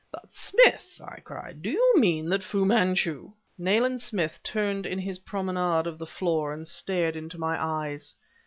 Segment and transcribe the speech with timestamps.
[0.11, 5.19] "But Smith!" I cried, "do you mean that Fu Manchu..." Nayland Smith turned in his
[5.19, 8.15] promenade of the floor, and stared into my eyes.